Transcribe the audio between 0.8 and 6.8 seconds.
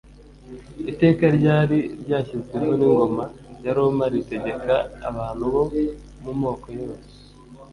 Iteka ryari ryashyizweho n'ingoma ya Roma ritegeka abantu bo mu moko